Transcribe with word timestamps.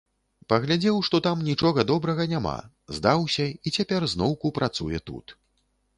Паглядзеў, 0.53 0.95
што 1.09 1.19
там 1.27 1.43
нічога 1.49 1.85
добрага 1.91 2.27
няма, 2.33 2.55
здаўся 3.01 3.45
і 3.53 3.77
цяпер 3.81 4.01
зноўку 4.15 4.47
працуе 4.61 4.97
тут. 5.13 5.41